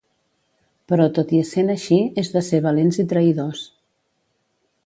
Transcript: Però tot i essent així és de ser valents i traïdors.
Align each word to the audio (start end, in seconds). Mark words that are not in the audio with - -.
Però 0.91 1.05
tot 1.17 1.33
i 1.35 1.41
essent 1.43 1.69
així 1.75 2.01
és 2.23 2.33
de 2.37 2.45
ser 2.49 2.63
valents 2.69 3.01
i 3.05 3.09
traïdors. 3.15 3.65